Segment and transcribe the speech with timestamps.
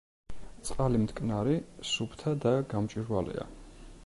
[0.69, 1.55] წყალი მტკნარი,
[1.93, 3.51] სუფთა და გამჭვირვალეა.